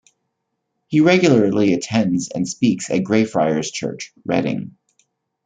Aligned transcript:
He 0.87 0.99
regularly 0.99 1.73
attends 1.75 2.29
and 2.29 2.49
speaks 2.49 2.89
at 2.89 3.03
Greyfriars 3.03 3.69
Church, 3.69 4.13
Reading. 4.25 4.75